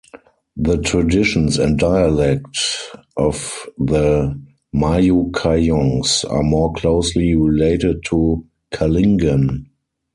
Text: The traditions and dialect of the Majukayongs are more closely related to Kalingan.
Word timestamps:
The 0.57 0.77
traditions 0.79 1.59
and 1.59 1.77
dialect 1.77 2.57
of 3.17 3.69
the 3.77 4.33
Majukayongs 4.73 6.25
are 6.27 6.41
more 6.41 6.73
closely 6.73 7.35
related 7.35 8.03
to 8.05 8.43
Kalingan. 8.71 9.65